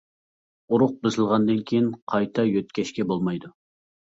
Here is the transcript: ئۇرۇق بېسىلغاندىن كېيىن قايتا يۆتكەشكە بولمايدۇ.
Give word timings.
ئۇرۇق 0.71 0.95
بېسىلغاندىن 1.03 1.59
كېيىن 1.73 1.91
قايتا 2.15 2.47
يۆتكەشكە 2.53 3.07
بولمايدۇ. 3.15 3.55